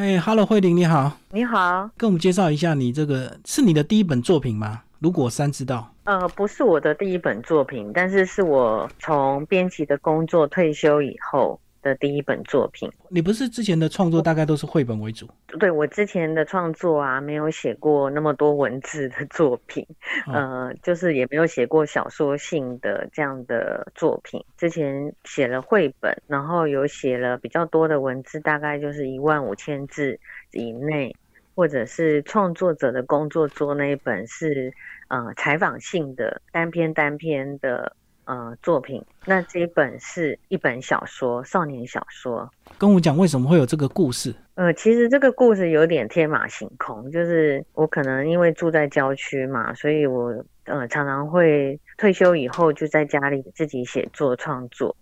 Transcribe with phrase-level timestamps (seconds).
[0.00, 4.80] 哎，Hello，慧玲，你好，你好，跟我们介绍一下你这个是你的第一本作品吗？
[4.98, 11.60] 如果三知道，呃，不是我的第一本作品，但是是我从编辑的工作退休以后。
[11.82, 15.28] 的第一本作品，你不是之前的创作大概都是绘本为主？
[15.58, 19.86] 对我之前的创作啊，没有写过那么多文字的作品，
[20.32, 24.44] 呃，就是也没有写过小说性的这样的作品。
[24.56, 30.18] 之前写了绘本，然后有写了比较多的文字，大概就是一万五千字
[30.52, 31.14] 以内，
[31.54, 34.72] 或者是创作者的工作桌那一本是
[35.08, 37.96] 呃采访性的单篇单篇的。
[38.30, 42.48] 呃，作品那这一本是一本小说，少年小说。
[42.78, 44.32] 跟我讲为什么会有这个故事？
[44.54, 50.32] 呃，其实这个故事有点天马行空，就是我可能因为住在郊区嘛，所以我
[50.66, 54.94] 呃常常会退休以后就在家里自己写作创作。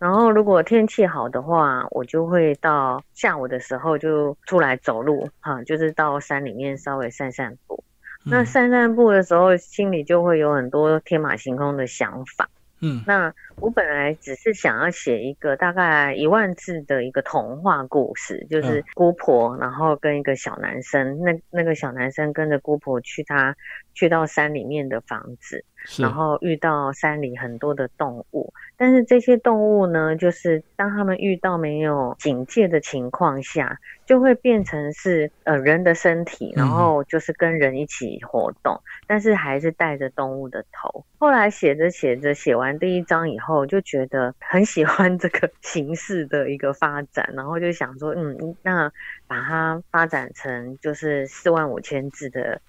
[0.00, 7.84] 然后如果天气好的话，我就会到下午的时候就出来走路，哈，就是到山里面稍微散散步。
[8.24, 12.48] 那散散步的时候，心里就会有很多天马行空的想法。
[12.82, 23.56] 嗯，那我本来只是想要写一个大概一万字的一个童话故事，就是姑婆，然后跟一个小男生，那那个小男生跟着姑婆去他
[23.94, 25.64] 去到山里面的房子。
[25.98, 41.04] 然后遇到山里很多的动物，但是这些动物呢，就是当他们遇到没有警戒的情况下，就会变成是呃人的身体，然后就是跟人一起活动，但是还是带着动物的头。
[41.18, 48.90] 后来写着写着，写完第一章以后，就觉得很喜欢这个 形式的一个发展，然后就想说，嗯，那
[49.26, 52.60] 把它发展成就是四万五千字的。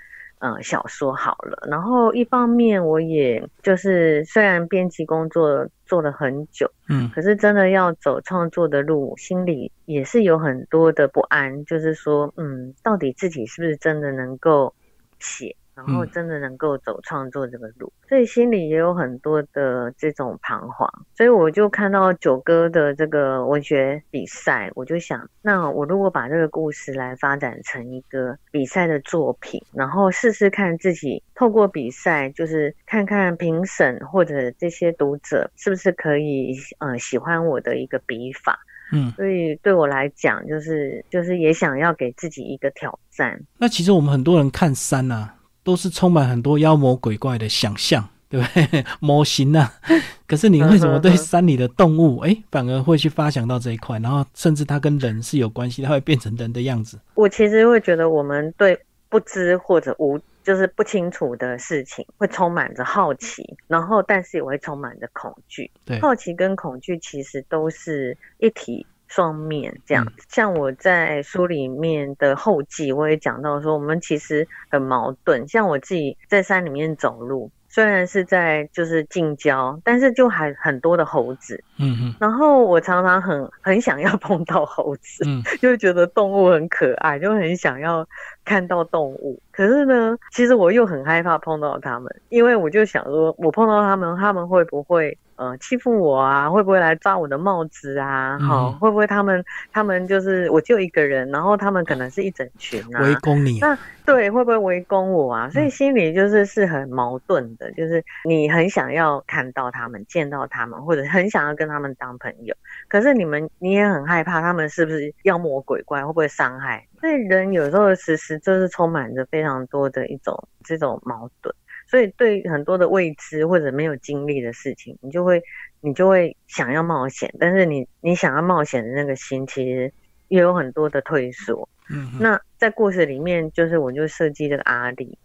[0.45, 1.65] 嗯，小说好了。
[1.71, 11.63] 然后一方面，我也就是虽然编辑工作做了很久，嗯，可是真的要走创作的路，心里也是有很多的不安。
[11.63, 14.75] 就是说，嗯，到底自己是不是真的能够
[15.17, 15.55] 写？
[15.75, 20.87] 然后真的能够走创作这个路，所以心里也有很多的这种彷徨。
[21.17, 38.59] 所以我就看到九哥的这个文学比赛，我就想，那我如果把这个故事来发展成一个比赛的作品，然后试试看自己透过比赛，就是看看评审或者这些读者是不是可以呃喜欢我的一个笔法。
[38.91, 43.41] 嗯，所以对我来讲，就是就是也想要给自己一个挑战。
[43.57, 45.33] 那其实我们很多人看山啊。
[45.63, 48.85] 都是充满很多妖魔鬼怪的想象，对不对？
[48.99, 49.73] 模型啊，
[50.27, 53.97] 可是你为什么对山里的动物，哎，反而会去发想到这一块？
[53.99, 56.99] 然后甚至它跟人是有关系，它会变成人的样子。
[57.15, 58.77] 我其实会觉得，我们对
[59.09, 65.69] 不知或者无，就是不清楚的事情，会充满着好奇，然后但是也会充满着恐惧。
[65.85, 68.85] 对，好奇跟恐惧其实都是一体。
[69.13, 75.47] 双面这样，像我在书里面的后记，我也讲到说，我们其实很矛盾。
[75.47, 77.51] 像我自己在山里面走路。
[77.69, 88.07] 虽然是在就是近郊，但是就还很多的猴子，嗯嗯，然后我常常很很想要碰到猴子，嗯，就觉得动物很可爱，就很想要
[88.45, 89.41] 看到动物。
[89.51, 96.49] 可是呢，其实我又很害怕碰到他们，因为我就想说，我碰到他们，他们会不会呃欺负我啊？
[96.49, 98.39] 会不会来抓我的帽子啊？
[98.39, 103.59] 好，会不会他们他们就是我就一个人，然后他们可能是一整群啊，围攻你？
[103.59, 105.49] 那对，会不会围攻我啊？
[105.49, 107.71] 所以心里就是是很矛盾的。
[107.73, 112.55] 就是你很想要看到他们，见到他们，或者很想要跟他们当朋友，
[112.87, 116.85] 可是你们你也很害怕他们是不是妖魔鬼怪，会不会伤害？
[116.99, 121.53] 所以人有时候其实就是充满着非常多的一种这种矛盾，
[121.87, 125.41] 所以对很多的未知或者没有经历的事情，你就会
[125.81, 129.91] 你就会想要冒险，但是你你想要冒险的那个心，其实
[130.27, 131.67] 也有很多的退缩。
[131.89, 135.17] 嗯，那在故事里面，就是我就设计这个阿丽。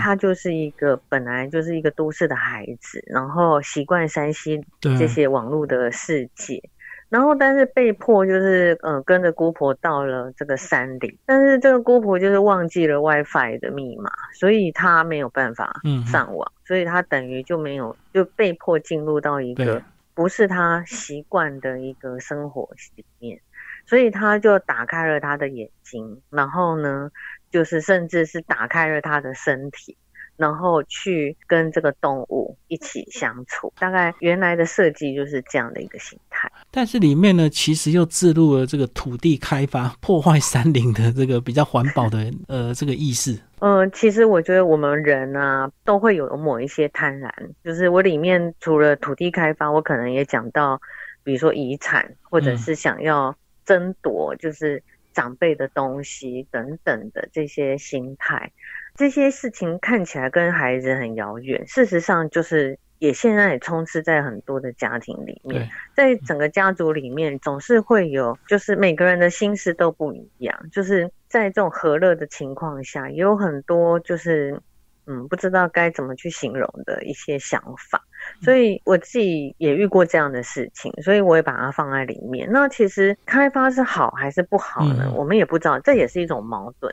[0.00, 6.60] 他就是一个本来就是一个都市的孩子，然后习惯山西这些网络的世界，
[7.08, 19.82] 然后但是被迫就是嗯跟着姑婆到了这个山顶，但是这个姑婆就是忘记了 WiFi 的密码，所以她没有办法上网，所以她等于就没有就被迫进入到一个
[20.14, 23.40] 不是她习惯的一个生活里面，
[23.86, 27.10] 所以她就打开了她的眼睛，然后呢。
[27.48, 29.96] 就是甚至是打开了她的身体，
[30.36, 33.72] 然后去跟这个动物一起相处。
[33.78, 43.38] 大概原来的设计就是这样的一个形态，但是里面呢，其实又置入了这个土地开发、破坏山林的这个比较环保的呃这个意识。
[43.60, 47.30] 嗯，其实我觉得我们人啊都会有某一些贪婪。
[47.64, 50.80] 就是我里面除了土地开发，我可能也讲到，
[51.24, 53.34] 比如说遗产，或者是想要
[53.64, 54.82] 争夺，就是。
[55.16, 58.52] 长辈的东西等等的这些心态，
[58.96, 74.60] 这些事情看起来跟孩子很遥远，事实上就是也现在也充斥在很多的家庭里面，在整个家族里面总是会有，就是每个人的心思都不一样，就是在这种和乐的情况下，也有很多就是。
[75.08, 78.02] 嗯，不知道该怎么去形容的一些想法，
[78.42, 82.48] 所以我自己也遇过这样的事情，所以我也把它放在里面。
[82.50, 85.12] 那其实开发是好还是不好呢？
[85.14, 86.92] 我们也不知道，这也是一种矛盾。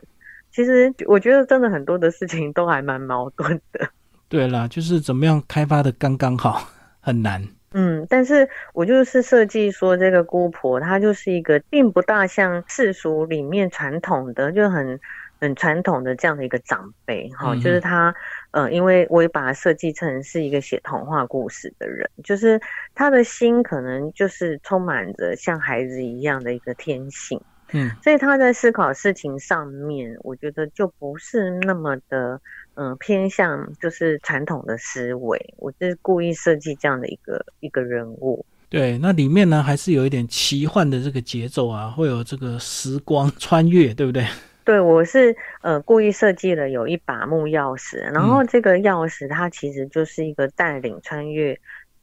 [0.54, 3.88] 其实我觉得真的很多的事情都还蛮矛盾的。
[4.30, 6.68] 对啦，就是怎么样开发的刚刚好，
[7.00, 7.42] 很难。
[7.72, 15.00] 嗯，但是我就是设计说这个姑婆，她就是一个并不大像世俗里面传统的，就很。
[15.40, 18.14] 很传统的这样的一个长辈，哈，就是她，
[18.52, 22.58] 呃，因为我也把他设计成是一个写童话故事的人，就是
[22.94, 27.38] 她的心可能就是充满着像孩子一样的一个天性，
[27.74, 32.40] 嗯，所以他在思考事情上面，我觉得就不是那么的，
[32.74, 38.46] 嗯，偏向就是传统的思维，我就是故意设计这样的一个一个人物。
[38.70, 44.24] 对，那里面呢还是有一点奇幻的这个节奏啊，会有这个时光穿越，对不对？
[44.64, 51.58] 对，我是呃故意设计了有一把木钥匙，然后这个钥匙它其实就是一个带领穿越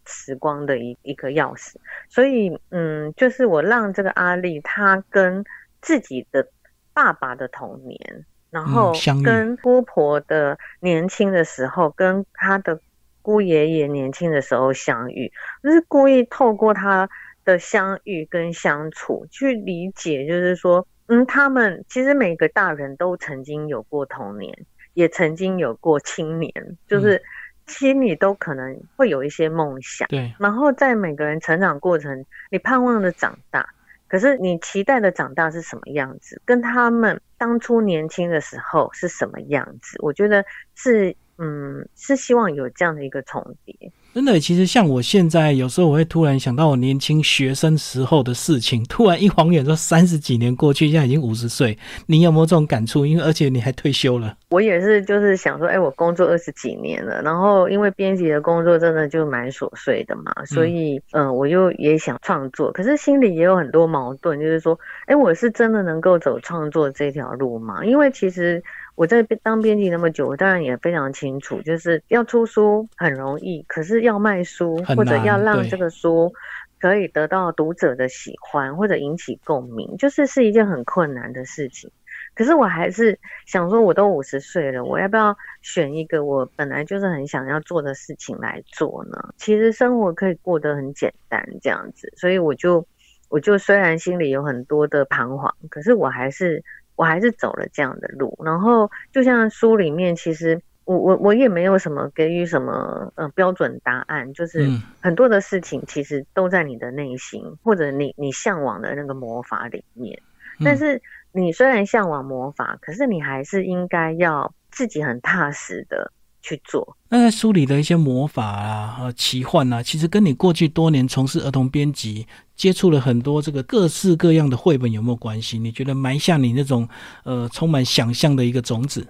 [0.06, 1.74] 时光的一一个钥匙，
[2.08, 5.44] 所以嗯，就是我让这个阿丽她跟
[5.81, 6.48] 自己的
[6.94, 8.94] 爸爸的童年，然后
[9.24, 12.80] 跟姑婆的年轻的时候，跟他的
[13.22, 15.31] 姑爷爷年轻的时候相遇，
[15.63, 17.10] 就是故意透过他
[17.44, 20.88] 的相遇跟相处去理解，就是说。
[21.07, 26.54] 嗯，他们其实每个大人都曾经有过童年，也曾经有过青年，
[26.88, 27.22] 就是
[27.68, 30.07] 心里都可能会有一些梦想。
[30.07, 33.68] 对，然后在每个人成长过程，你盼望的长大，
[34.12, 39.96] 可是你期待的长大是什么样子，跟他们当初年轻的时候是什么样子？
[40.02, 40.44] 我觉得
[40.75, 43.94] 是，嗯，是希望有这样的一个重叠。
[44.13, 51.78] 真的，其实像我现在有时候我会突然想到我年轻学生时候的事情，突然一晃眼说三十几年过去，现在已经五十岁，
[52.08, 53.06] 你有没有这种感触？
[53.06, 54.36] 因为而且你还退休了。
[54.50, 67.86] 我也是，就是想说，哎，我工作二十几年了，然后因为编辑的工作真的就蛮琐碎的嘛，所以嗯，我又也想创作，可是心里也有很多矛盾，就是说，哎，我是真的能够走创作这条路吗？
[67.86, 68.62] 因为其实。
[68.96, 76.33] 我在当编辑那么久，我当然也非常清楚，就是要出书很容易，可是要卖书或者要让这个书
[76.80, 81.92] 可以得到读者的喜欢或者引起共鸣，就是是一件很困难的事情。
[82.33, 89.33] 可是我还是想说，我都五十岁了，我要不要选一个我本来就是很想要做的事情来做呢？
[89.38, 92.86] 其实生活可以过得很简单，这样子，所以我就
[93.30, 96.63] 我就虽然心里有很多的彷徨，可是我还是。
[96.98, 104.69] 我还是走了这样的路，然后就像书里面，其实我我我也没有什么给予什么呃标准答案，就是
[105.00, 110.22] 很多的事情其实都在你的内心或者你你向往的那个魔法里面。
[110.63, 111.01] 但是
[111.31, 116.12] 你虽然向往魔法，可是你还是应该要自己很踏实的
[116.42, 116.98] 去做。
[117.10, 122.27] 那在书里的一些魔法啊和奇幻啊，其实跟你过去多年从事儿童编辑。
[122.54, 125.57] 接触了很多这个各式各样的绘本，有没有关系？
[125.57, 126.88] 你觉得埋下你那种
[127.24, 129.04] 呃充满想象的一个种子？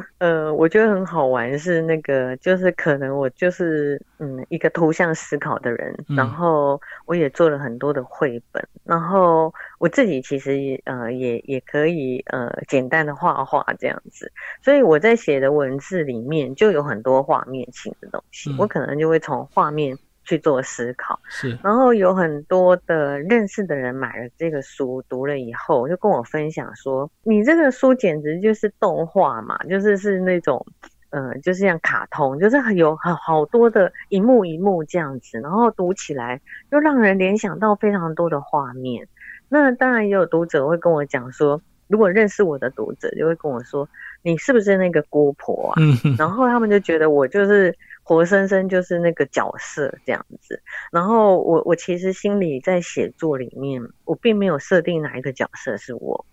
[0.18, 14.30] 呃，我觉得很好玩，是那个就是可能我就是嗯一个图像思考的人，然后我也做了很多的绘本，然后我自己其实也呃也也可以呃简单的画画这样子，
[14.62, 19.96] 所以我在写的文字里面就有很多画面性的东西，我可能就会从画面。
[20.26, 21.56] 去做思考，是。
[21.62, 30.66] 然后有很多的认识的人买了这个书，读了以后就跟我分享说：“你这个书简直就是动画嘛，就是是那种，
[31.10, 36.40] 呃，就是像卡通，就是有好好多的一幕一幕这样子，然后读起来
[36.70, 39.06] 又让人联想到非常多的画面。
[39.48, 43.88] 那当然也有读者会跟我讲说，如果认识我的读者就会跟我说，
[44.22, 45.74] 你是不是那个姑婆啊？
[45.80, 47.72] 嗯，然后他们就觉得我就是。
[48.08, 56.24] 活生生就是那个角色这样子，然后我我其实心里在写作里面，我并没有设定哪一个角色是我，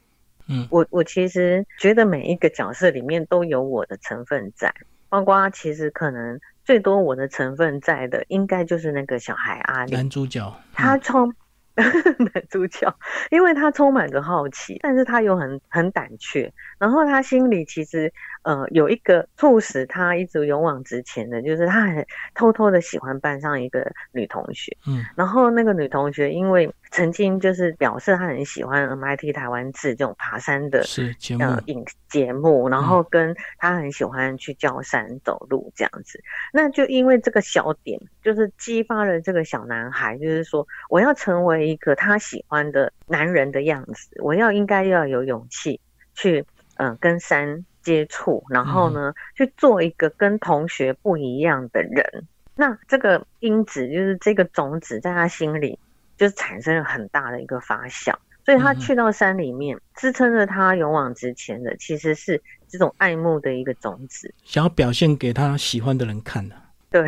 [0.48, 4.72] 嗯，我我其实觉得每一个角色里面都有我的成分在，
[5.10, 11.34] 包括其实可能最多我的成分在的，应该就是那个小孩阿男主角，他从。
[12.34, 12.96] 男主角，
[13.32, 18.14] 因为他充满着好奇，但是他又很很胆怯，然后他心里其实
[18.44, 36.22] 呃有一个促使他一直勇往直前的，就是他很偷偷的喜欢班上一个女同学，嗯，然后那个女同学因为曾经就是表示他很喜欢 MIT 台湾制这种爬山的是节目呃影节目，然后跟他很喜欢去郊山走路这样子。
[36.54, 45.82] 那就因为这个小点，就是激发了这个小男孩，就是说我要成为一个他喜欢的男人的样子，我要应该要有勇气
[46.14, 46.46] 去
[46.76, 52.28] 嗯、呃跟山接触，然后呢、去做一个跟同学不一样的人。
[52.56, 55.80] 那这个因子就是这个种子在他心里
[56.24, 58.14] 就是产生了很大的一个发酵，
[58.46, 64.34] 所以他嗯去到山里面，支撑着他勇往直前的其实是这种爱慕的一个种子。
[64.46, 66.56] 想要表现给他喜欢的人看的、
[66.90, 67.06] 对，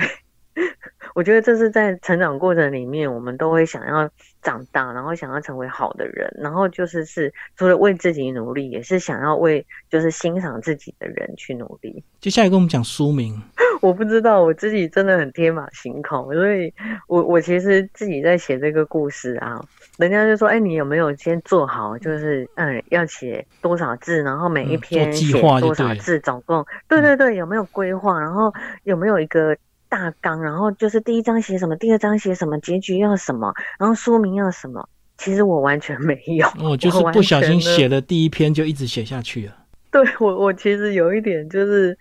[1.16, 4.10] 我觉得这是在成长过程里面，我们都会想要
[4.42, 12.04] 长大，然后想要成为好的人，然后就是是除了为自己努力，也是想要为就是欣赏自己的人去努力。
[12.20, 13.42] 接下来跟我们讲书名，
[13.86, 16.74] 我不知道我自己真的很天马行空，所以
[17.08, 19.64] 我我其实自己在写这个故事啊，
[19.98, 28.52] 人家就说，哎，你有没有先做好，就是嗯，要写多少字，然后每一嗯篇计写划多少字，总共对对对，有没有规划，然后
[28.84, 29.56] 有没有一个
[29.88, 34.90] 大纲，然后就是第一章写什么，第二章写什么，结局要什么，然后说明要什么。
[35.18, 39.54] 其实我完全没有，哦，就是不小心写了第一篇就一直写下去了。
[39.90, 41.98] 对我，我其实有一点就是，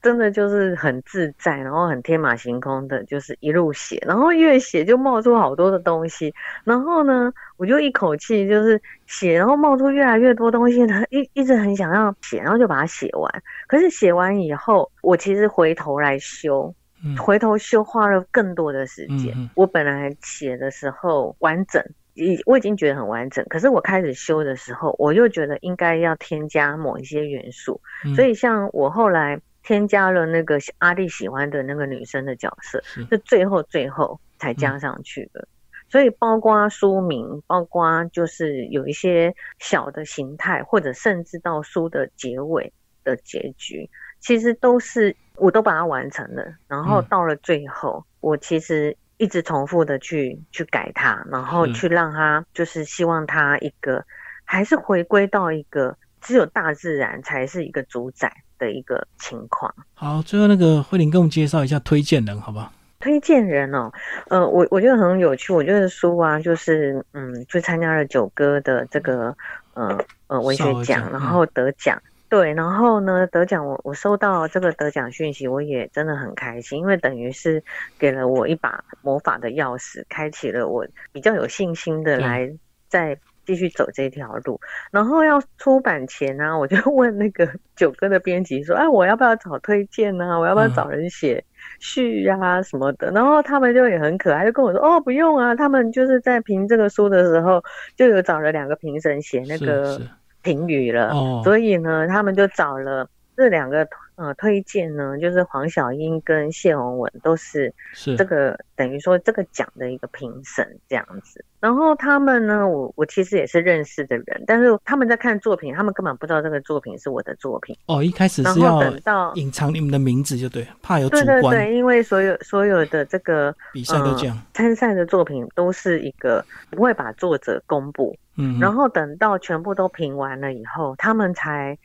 [0.00, 6.32] 真的就是很自在，然后很天马行空的，就是一路写，然后越写就冒出好多的东西，
[6.64, 13.42] 然后呢，我就一口气就是写，然后冒出越来越多东西，然 后一一直很想要写，然后就把它写完。
[13.66, 16.74] 可是写完以后，我其实回头来修，
[17.04, 19.50] 嗯回头修花了更多的时间。
[19.54, 21.82] 我本来写的时候完整，
[22.14, 35.46] 已我已经觉得很完整，可是我开始修的时候，我又觉得应该要添加某一些元素，嗯所以像我后来添加了那个阿丽喜欢的那个女生的角色，是是最后最后才加上去的。
[35.90, 42.72] 所以包括书名，包括就是有一些小的形态，或者甚至到书的结尾
[43.04, 46.54] 的结局，其实都是我都把它完成了。
[46.66, 54.06] 然后嗯到了最后，我其实一直重复的去去改它，然后去让它就是希望它一个
[54.44, 59.74] 还是回归到一个只有大自然才是一个主宰的一个情况。
[59.94, 62.72] 好，最后那个慧玲跟我们介绍一下推荐人，好不好？
[63.00, 63.92] 推荐人哦，
[64.28, 65.52] 呃，我我觉得很有趣。
[65.52, 69.36] 我觉得书啊，就是嗯，去参加了九哥的这个
[69.74, 69.96] 呃
[70.26, 72.02] 呃文学奖奖，然嗯后得奖。
[72.28, 77.62] 对，然后呢，得奖我我收到这个得奖讯息，我也真的很开心，因为等于是
[77.98, 82.52] 给了我一把魔法的钥匙，开启了我比较有信心的来
[82.88, 83.16] 再
[83.48, 84.60] 继续走这条路。
[84.90, 91.42] 然后要出版前呢、我就 问那个九哥的编辑说：“哎，我要不要找推荐呢、我要不要嗯找人写
[91.80, 97.64] 序呀、什么的？”然后他们就也很可爱，就跟我说：“哦，不用啊，他们就是在评这个书的时候，
[97.96, 99.98] 就有找了两个评审写那个
[100.42, 103.88] 评语了，哦，所以呢，他们就找了。”这两个
[104.18, 111.44] 呃推荐呢，就是黄小英跟谢宏文都是是这个等于说这个奖的一个评审这样子。
[111.60, 117.76] 然后他们呢，我我其实也是认识的人，但是他们在看作品，他们根本不知道这个作品是我的作品。
[117.86, 124.36] 哦，一开始是要等到隐藏你们的名字，就对，怕有主对对对，因为所有所有的这个比赛都这样。
[124.52, 131.76] 参赛的作品都是一个不会把作者公布，嗯，然后等到全部都评完了以后，他们才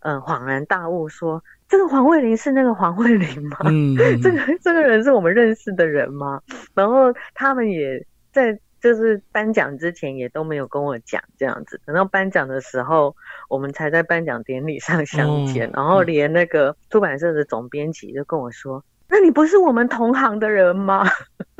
[0.00, 3.56] 呃恍然大悟说，这个黄慧玲是那个黄慧玲吗？
[4.20, 6.42] 这个这个人是我们认识的人吗？
[6.74, 13.14] 然后他们也在就是颁奖之前也都没有跟我讲这样子，等到颁奖的时候，
[13.48, 21.06] 我们才在颁奖典礼上相见，哦然后连那个出版社的总编辑就跟我说：“那你不是我们同行的人吗？”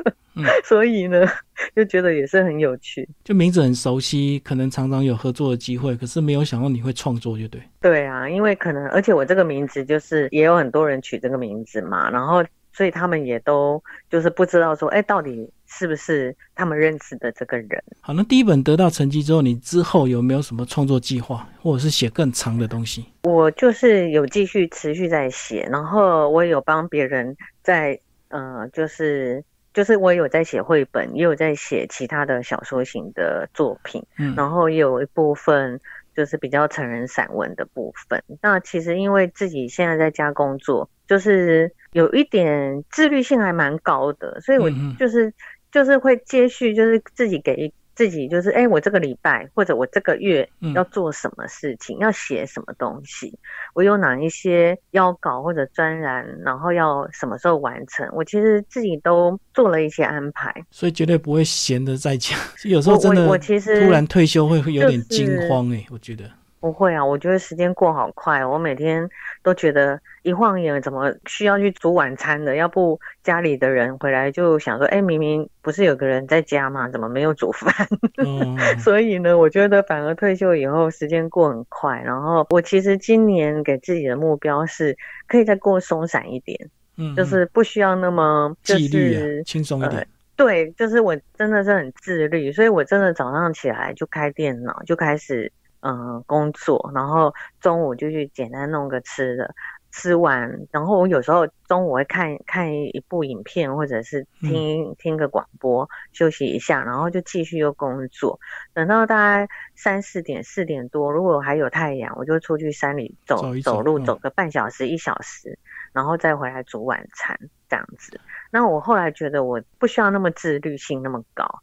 [0.35, 1.27] 嗯所以呢，
[1.75, 3.09] 就觉得也是很有趣。
[3.25, 7.61] 就名字很熟悉，可能常常有合作的机会，可是没有想到你会创作，就对。
[7.81, 17.83] 对啊，因为可能，而且我这个名字就是也有很多人取这个名字嘛，然后所以他们也都就是不知道说，哎，到底是不是他们认识的这个人？
[18.01, 23.05] 好，那第一本得到成绩之后，你之后有没有什么创作计划，或者是写更长的东西？
[23.23, 27.99] 我就是有继续持续在写，然后我也有帮别人在
[28.29, 35.81] 呃，就是就是我有在写绘本，也有在写其他的小说型的作品，嗯，然后也有一部分
[36.15, 38.23] 就是比较成人散文的部分。
[38.43, 45.33] 那其实因为自己现在在家工作，就是有一点自律性还蛮高的，所以我就是、
[45.71, 53.39] 就是会接续，就是自己给自自己就是，哎，我这个礼拜或者我这个月嗯要做什么事情，要写什么东西，
[53.75, 60.51] 我有哪一些要搞或者专栏，然后要什么时候完成，我其实自己都做了一些安排。
[60.71, 62.35] 所以绝对不会闲的在家。
[62.65, 66.25] 有时候真的，我其实突然退休会会有点惊慌哎、我觉得。
[66.61, 69.09] 不会啊，我觉得时间过好快，我每天
[69.43, 72.55] 都觉得一晃眼，怎么需要去煮晚餐的？
[72.55, 76.89] 要不家里的人回来就想说，哎，明明不是有个人在家吗？
[76.91, 77.75] 怎么没有煮饭？
[78.19, 82.01] 嗯，所以呢，我觉得反而退休以后时间过很快。
[82.05, 90.07] 然后我其实今年给自己的目标是，可以再过松散一点，嗯就是不需要那么就纪律是啊，轻松一点。
[90.37, 99.55] 对，就是我真的是很自律，所以我真的早上起来就开电脑，就开始嗯、呃工作，然后中午就去简单弄个吃的，
[99.91, 108.39] 吃完，然后我有时候中午会看看一部影片，或者是听、听个广播，休息一下，然后就继续又工作。
[108.73, 115.59] 等到大概三四点、四点多，如果还有太阳，我就出去山里走走路，嗯走个半小时、一小时，
[115.93, 118.21] 然后再回来煮晚餐这样子。
[118.51, 121.63] 那我后来觉得我不需要那么自律性那么高。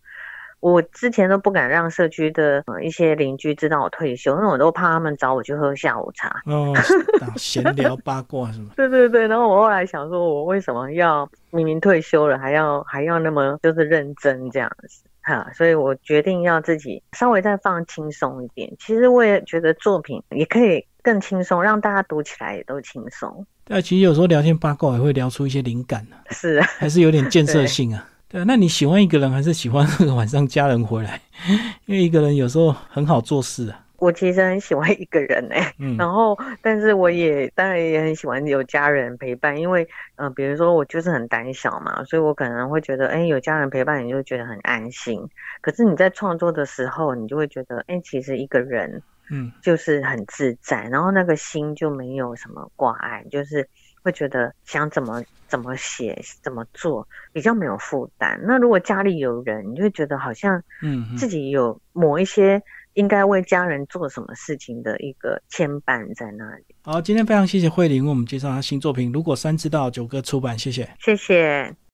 [0.60, 6.42] 我之前都不敢让社区的、呃、一些邻居知道我退休，因为我都怕他们找我去喝下午茶。
[6.46, 6.74] 哦，
[7.22, 8.72] 啊闲聊八卦是吗？
[8.76, 15.48] 对对对，然后我后来想说，我为什么要明明退休了，还要还要那么就是认真这样子哈？
[15.54, 18.72] 所以我决定要自己稍微再放轻松一点。
[18.80, 23.46] 其实我也觉得作品也可以更轻松，让大家读起来也都轻松。
[23.64, 28.08] 对啊，其实有时候聊天八卦也会聊出一些灵感啊，是啊，还是有点建设 性啊。
[28.30, 31.22] 对啊，那你喜欢一个人还是喜欢那个晚上家人回来？
[31.86, 33.84] 因为一个人有时候很好做事啊。
[34.00, 45.28] 我其实很喜欢一个人哎、嗯然后，但是我也当然也很喜欢有家人陪伴，因为呃，比如说我就是很胆小嘛，所以我可能会觉得，哎，有家人陪伴，你就觉得很安心。
[45.62, 53.68] 可是你在创作的时候，你就会觉得，哎，其实一个人嗯就是很自在，然后那个心就没有什么挂碍，就是
[54.08, 58.40] 会觉得想怎么怎么写怎么做比较没有负担。
[58.44, 62.62] 那如果家里有人，你就会觉得好像嗯嗯自己有某一些
[62.94, 66.64] 应该为家人做什么事情的一个牵绊在那里。
[66.84, 70.90] 好，今天非常谢谢慧玲为我们介绍她新作品《如果三知道》九哥出版，谢谢。
[71.00, 71.78] 谢谢。